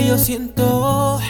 yo 0.00 0.18
siento. 0.18 1.20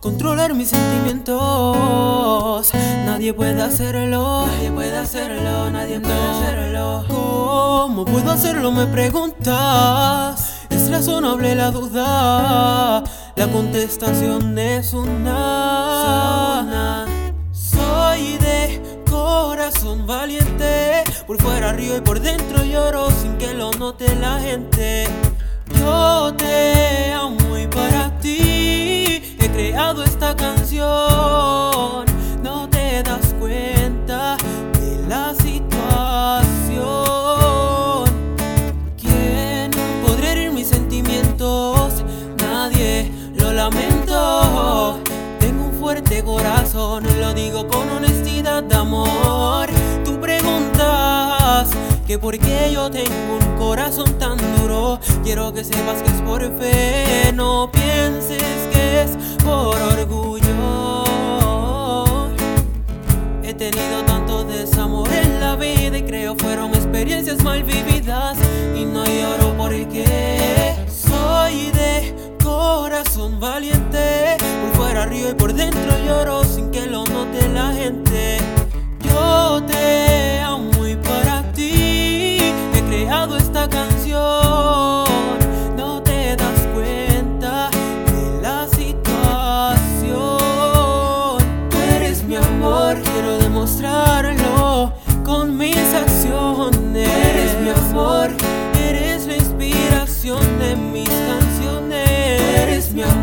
Controlar 0.00 0.54
mis 0.54 0.70
sentimientos. 0.70 2.72
Nadie 3.04 3.34
puede 3.34 3.60
hacerlo. 3.62 4.46
Nadie 4.46 4.70
puede 4.70 4.96
hacerlo, 4.96 5.70
nadie 5.70 6.00
puede 6.00 6.14
hacerlo. 6.14 7.04
¿Cómo 7.08 8.04
puedo 8.04 8.30
hacerlo? 8.30 8.72
Me 8.72 8.86
preguntas. 8.86 10.66
Es 10.70 10.90
razonable 10.90 11.54
la 11.54 11.70
duda. 11.70 13.04
La 13.36 13.48
contestación 13.52 14.58
es 14.58 14.94
una. 14.94 15.84
Soy 17.52 18.38
de 18.38 18.80
corazón 19.10 20.06
valiente. 20.06 21.04
Por 21.26 21.40
fuera 21.42 21.72
río 21.72 21.96
y 21.96 22.00
por 22.00 22.20
dentro 22.20 22.64
lloro 22.64 23.10
sin 23.10 23.36
que 23.36 23.52
lo 23.52 23.72
note 23.72 24.14
la 24.16 24.40
gente. 24.40 25.06
Yo 25.78 26.32
te 26.34 26.77
creado 29.58 30.04
esta 30.04 30.36
canción. 30.36 30.86
No 32.44 32.68
te 32.70 33.02
das 33.02 33.34
cuenta 33.40 34.36
de 34.78 35.04
la 35.08 35.34
situación. 35.34 35.64
¿Quién 38.96 39.72
podría 40.06 40.32
herir 40.32 40.52
mis 40.52 40.68
sentimientos? 40.68 42.04
Nadie, 42.40 43.10
lo 43.34 43.52
lamento. 43.52 45.00
Tengo 45.40 45.64
un 45.64 45.72
fuerte 45.80 46.22
corazón, 46.22 47.02
lo 47.20 47.34
digo 47.34 47.66
con 47.66 47.90
honestidad 47.90 48.62
de 48.62 48.76
amor. 48.76 49.68
Tú 50.04 50.20
preguntas 50.20 51.68
que 52.06 52.16
por 52.16 52.38
qué 52.38 52.70
yo 52.72 52.88
tengo 52.92 53.38
un 53.40 53.58
corazón 53.58 54.20
tan 54.20 54.38
duro. 54.56 55.00
Quiero 55.24 55.52
que 55.52 55.64
sepas 55.64 56.00
que 56.00 56.10
es 56.10 56.22
por 56.22 56.42
fe, 56.60 57.32
no 57.34 57.68
pienses 57.72 58.68
que 58.72 58.77
por 59.44 59.80
orgullo. 59.80 61.04
He 63.42 63.54
tenido 63.54 64.02
tanto 64.04 64.44
desamor 64.44 65.08
en 65.12 65.40
la 65.40 65.56
vida 65.56 65.98
y 65.98 66.02
creo 66.02 66.34
fueron 66.36 66.74
experiencias 66.74 67.42
mal 67.42 67.62
vividas 67.62 68.36
y 68.74 68.84
no 68.84 69.04
lloro 69.04 69.54
porque 69.56 70.74
soy 70.88 71.70
de 71.70 72.14
corazón 72.42 73.40
valiente. 73.40 74.36
Por 74.38 74.72
fuera 74.76 75.06
río 75.06 75.30
y 75.30 75.34
por 75.34 75.52
dentro 75.54 75.98
lloro 76.04 76.44
sin 76.44 76.70
que 76.70 76.86
lo 76.86 77.04
note 77.06 77.48
la 77.48 77.72
gente. 77.72 78.38
Yo 79.02 79.62
te 79.66 80.40
amo 80.40 80.86
y 80.86 80.96
para 80.96 81.52
ti 81.52 82.38
he 82.74 82.82
creado 82.88 83.36
esta 83.36 83.68
canción. 83.68 83.97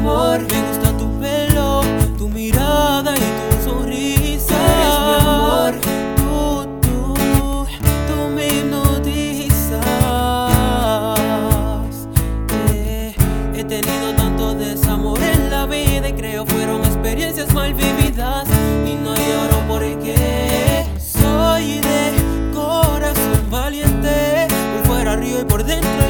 Amor. 0.06 0.40
Me 0.40 0.62
gusta 0.68 0.98
tu 0.98 1.20
pelo, 1.20 1.82
tu 2.18 2.30
mirada 2.30 3.14
y 3.16 3.20
tu 3.20 3.70
sonrisa. 3.70 4.56
eres 4.56 5.00
mi 5.08 5.14
amor. 5.28 5.74
Tú, 6.16 6.68
tú, 6.82 7.14
tú 8.08 8.30
me 8.36 8.48
hipnotizas. 8.48 9.82
Eh, 12.72 13.16
he 13.56 13.64
tenido 13.64 14.14
tanto 14.16 14.54
desamor 14.54 15.20
en 15.22 15.50
la 15.50 15.66
vida 15.66 16.10
y 16.10 16.14
creo 16.14 16.46
fueron 16.46 16.86
experiencias 16.86 17.52
mal 17.54 17.74
vividas. 17.74 18.48
Y 18.86 18.96
no 18.96 19.16
lloro 19.16 19.58
porque 19.68 20.86
soy 21.00 21.80
de 21.80 22.14
corazón 22.54 23.50
valiente. 23.50 24.48
Por 24.76 24.86
fuera 24.86 25.16
río 25.16 25.42
y 25.42 25.46
por 25.46 25.64
dentro 25.64 26.05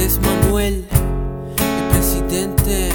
es 0.00 0.18
Manuel, 0.20 0.84
el 1.58 1.88
presidente 1.90 2.88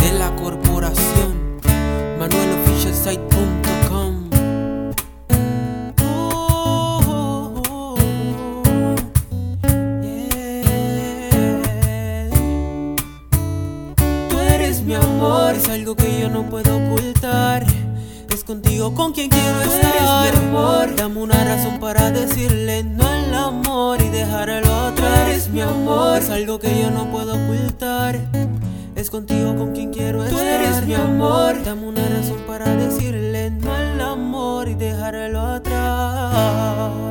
de 0.00 0.12
la 0.18 0.34
corporación. 0.36 1.58
ManuelOfficialSite.com. 2.18 4.30
Oh, 6.02 7.94
yeah. 10.02 10.60
Tú 14.28 14.38
eres 14.38 14.82
mi 14.82 14.92
amor, 14.94 15.54
es 15.54 15.66
algo 15.70 15.96
que 15.96 16.20
yo 16.20 16.28
no 16.28 16.42
puedo 16.50 16.76
ocultar. 16.76 17.64
Es 18.28 18.44
contigo 18.44 18.94
con 18.94 19.12
quien 19.14 19.30
quiero 19.30 19.62
Tú 19.62 19.72
eres 19.72 19.86
estar. 19.86 20.32
mi 20.34 20.38
amor. 20.48 20.94
Dame 20.96 21.18
una 21.20 21.42
razón 21.44 21.80
para 21.80 22.10
decirle 22.10 22.84
no 22.84 22.99
dejarlo 24.10 24.72
atrás. 24.88 25.28
eres 25.28 25.48
mi 25.48 25.60
amor. 25.60 26.18
Es 26.18 26.30
algo 26.30 26.58
que 26.58 26.80
yo 26.80 26.90
no 26.90 27.10
puedo 27.10 27.34
ocultar. 27.34 28.18
Es 28.94 29.10
contigo 29.10 29.56
con 29.56 29.72
quien 29.72 29.92
quiero 29.92 30.18
Tú 30.24 30.36
estar. 30.36 30.46
eres 30.46 30.86
mi 30.86 30.94
amor. 30.94 31.62
Dame 31.64 31.86
una 31.86 32.06
razón 32.08 32.38
para 32.46 32.74
decirle 32.74 33.50
no 33.50 33.72
al 33.72 34.00
amor 34.00 34.68
y 34.68 34.74
dejarlo 34.74 35.40
atrás. 35.40 37.09